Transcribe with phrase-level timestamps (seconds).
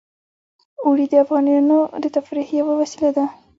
[0.83, 3.25] اوړي د افغانانو د تفریح یوه وسیله ده.